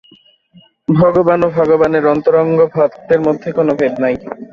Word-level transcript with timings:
ভগবান 0.93 1.39
ও 1.43 1.57
ভগবানের 1.57 2.03
অন্তরঙ্গ 2.13 2.57
ভক্তের 2.75 3.19
মধ্যে 3.27 3.49
কোন 3.57 3.67
ভেদ 3.79 3.93
নাই। 4.03 4.15